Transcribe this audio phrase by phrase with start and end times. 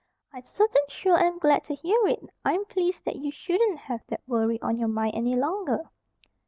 [0.33, 2.27] "I certain sure am glad to hear it!
[2.43, 5.91] I'm pleased that you shouldn't have that worry on your mind any longer."